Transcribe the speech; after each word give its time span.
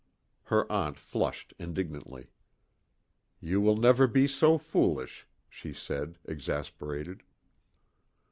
Her 0.45 0.65
aunt 0.71 0.97
flushed 0.97 1.53
indignantly. 1.59 2.31
"You 3.39 3.61
will 3.61 3.77
never 3.77 4.07
be 4.07 4.25
so 4.27 4.57
foolish," 4.57 5.27
she 5.47 5.73
said, 5.73 6.17
exasperated. 6.25 7.21